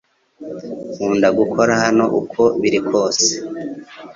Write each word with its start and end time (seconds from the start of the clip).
Nkunda 0.93 1.27
gukora 1.39 1.73
hano 1.83 2.05
uko 2.19 2.41
biri 2.61 2.79
kose 2.89 3.29